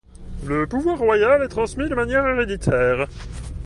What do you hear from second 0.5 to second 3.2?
pouvoir royal est transmis de manière héréditaire.